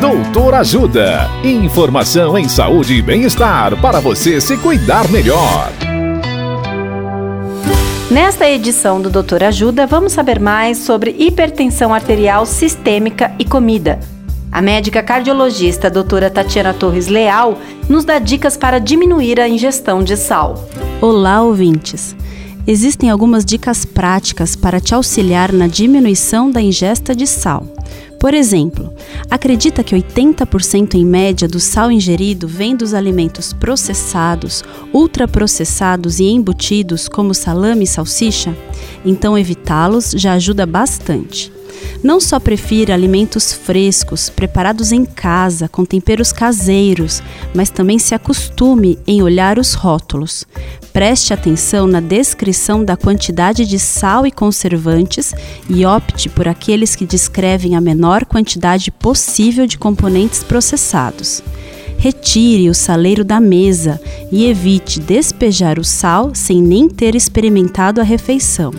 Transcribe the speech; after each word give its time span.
Doutor 0.00 0.54
Ajuda. 0.54 1.28
Informação 1.42 2.38
em 2.38 2.48
saúde 2.48 2.94
e 2.94 3.02
bem-estar 3.02 3.76
para 3.80 3.98
você 3.98 4.40
se 4.40 4.56
cuidar 4.56 5.08
melhor. 5.08 5.72
Nesta 8.08 8.48
edição 8.48 9.02
do 9.02 9.10
Doutor 9.10 9.42
Ajuda, 9.42 9.88
vamos 9.88 10.12
saber 10.12 10.38
mais 10.38 10.78
sobre 10.78 11.16
hipertensão 11.18 11.92
arterial 11.92 12.46
sistêmica 12.46 13.34
e 13.40 13.44
comida. 13.44 13.98
A 14.52 14.62
médica 14.62 15.02
cardiologista 15.02 15.90
doutora 15.90 16.30
Tatiana 16.30 16.72
Torres 16.72 17.08
Leal 17.08 17.58
nos 17.88 18.04
dá 18.04 18.20
dicas 18.20 18.56
para 18.56 18.78
diminuir 18.78 19.40
a 19.40 19.48
ingestão 19.48 20.04
de 20.04 20.16
sal. 20.16 20.64
Olá, 21.00 21.42
ouvintes! 21.42 22.14
Existem 22.64 23.10
algumas 23.10 23.44
dicas 23.44 23.84
práticas 23.84 24.54
para 24.54 24.78
te 24.78 24.94
auxiliar 24.94 25.52
na 25.52 25.66
diminuição 25.66 26.48
da 26.48 26.60
ingesta 26.60 27.16
de 27.16 27.26
sal. 27.26 27.66
Por 28.18 28.34
exemplo, 28.34 28.92
acredita 29.30 29.84
que 29.84 29.94
80% 29.94 30.94
em 30.94 31.06
média 31.06 31.46
do 31.46 31.60
sal 31.60 31.90
ingerido 31.90 32.48
vem 32.48 32.74
dos 32.74 32.92
alimentos 32.92 33.52
processados, 33.52 34.64
ultraprocessados 34.92 36.18
e 36.18 36.24
embutidos, 36.24 37.08
como 37.08 37.32
salame 37.32 37.84
e 37.84 37.86
salsicha? 37.86 38.56
Então, 39.04 39.38
evitá-los 39.38 40.10
já 40.16 40.32
ajuda 40.32 40.66
bastante. 40.66 41.57
Não 42.02 42.20
só 42.20 42.38
prefira 42.38 42.94
alimentos 42.94 43.52
frescos, 43.52 44.30
preparados 44.30 44.92
em 44.92 45.04
casa, 45.04 45.68
com 45.68 45.84
temperos 45.84 46.32
caseiros, 46.32 47.22
mas 47.54 47.70
também 47.70 47.98
se 47.98 48.14
acostume 48.14 48.98
em 49.06 49.22
olhar 49.22 49.58
os 49.58 49.74
rótulos. 49.74 50.46
Preste 50.92 51.34
atenção 51.34 51.86
na 51.86 52.00
descrição 52.00 52.84
da 52.84 52.96
quantidade 52.96 53.66
de 53.66 53.78
sal 53.78 54.26
e 54.26 54.30
conservantes 54.30 55.34
e 55.68 55.84
opte 55.84 56.28
por 56.28 56.46
aqueles 56.46 56.94
que 56.94 57.06
descrevem 57.06 57.74
a 57.76 57.80
menor 57.80 58.24
quantidade 58.24 58.90
possível 58.90 59.66
de 59.66 59.76
componentes 59.76 60.42
processados. 60.44 61.42
Retire 61.98 62.70
o 62.70 62.74
saleiro 62.74 63.24
da 63.24 63.40
mesa 63.40 64.00
e 64.30 64.46
evite 64.46 65.00
despejar 65.00 65.80
o 65.80 65.84
sal 65.84 66.30
sem 66.32 66.62
nem 66.62 66.88
ter 66.88 67.16
experimentado 67.16 68.00
a 68.00 68.04
refeição. 68.04 68.72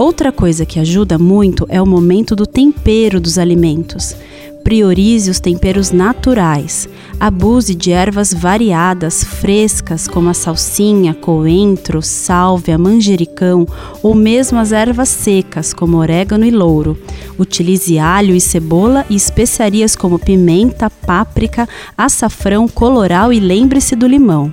Outra 0.00 0.32
coisa 0.32 0.64
que 0.64 0.80
ajuda 0.80 1.18
muito 1.18 1.66
é 1.68 1.80
o 1.80 1.84
momento 1.84 2.34
do 2.34 2.46
tempero 2.46 3.20
dos 3.20 3.36
alimentos. 3.36 4.16
Priorize 4.64 5.30
os 5.30 5.38
temperos 5.38 5.90
naturais. 5.90 6.88
Abuse 7.20 7.74
de 7.74 7.92
ervas 7.92 8.32
variadas, 8.32 9.22
frescas, 9.22 10.08
como 10.08 10.30
a 10.30 10.32
salsinha, 10.32 11.12
coentro, 11.12 12.00
sálvia, 12.00 12.78
manjericão, 12.78 13.68
ou 14.02 14.14
mesmo 14.14 14.58
as 14.58 14.72
ervas 14.72 15.10
secas, 15.10 15.74
como 15.74 15.98
orégano 15.98 16.46
e 16.46 16.50
louro. 16.50 16.96
Utilize 17.38 17.98
alho 17.98 18.34
e 18.34 18.40
cebola 18.40 19.04
e 19.10 19.14
especiarias 19.14 19.94
como 19.94 20.18
pimenta, 20.18 20.88
páprica, 20.88 21.68
açafrão, 21.94 22.66
coloral 22.66 23.34
e 23.34 23.38
lembre-se 23.38 23.94
do 23.94 24.06
limão. 24.06 24.50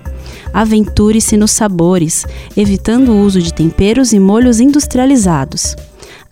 Aventure-se 0.53 1.37
nos 1.37 1.51
sabores, 1.51 2.25
evitando 2.55 3.11
o 3.11 3.21
uso 3.21 3.41
de 3.41 3.53
temperos 3.53 4.13
e 4.13 4.19
molhos 4.19 4.59
industrializados. 4.59 5.75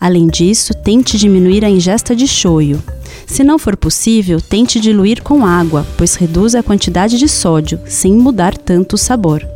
Além 0.00 0.26
disso, 0.26 0.74
tente 0.74 1.16
diminuir 1.16 1.64
a 1.64 1.70
ingesta 1.70 2.14
de 2.14 2.26
shoyu. 2.26 2.82
Se 3.26 3.42
não 3.42 3.58
for 3.58 3.76
possível, 3.76 4.40
tente 4.40 4.78
diluir 4.78 5.22
com 5.22 5.44
água, 5.44 5.86
pois 5.96 6.14
reduz 6.14 6.54
a 6.54 6.62
quantidade 6.62 7.18
de 7.18 7.28
sódio, 7.28 7.80
sem 7.86 8.12
mudar 8.12 8.56
tanto 8.56 8.94
o 8.94 8.98
sabor. 8.98 9.46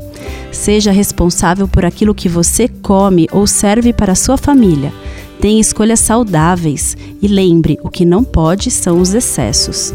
Seja 0.50 0.90
responsável 0.90 1.68
por 1.68 1.84
aquilo 1.84 2.14
que 2.14 2.28
você 2.28 2.68
come 2.68 3.28
ou 3.30 3.46
serve 3.46 3.92
para 3.92 4.14
sua 4.14 4.36
família. 4.36 4.92
Tenha 5.40 5.60
escolhas 5.60 6.00
saudáveis 6.00 6.96
e 7.22 7.28
lembre: 7.28 7.78
o 7.82 7.88
que 7.88 8.04
não 8.04 8.24
pode 8.24 8.70
são 8.70 9.00
os 9.00 9.14
excessos. 9.14 9.94